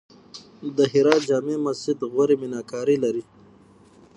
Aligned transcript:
د 0.77 0.79
هرات 0.93 1.21
جمعې 1.29 1.57
مسجد 1.67 1.97
غوري 2.11 2.35
میناکاري 2.41 2.97
لري 3.03 3.23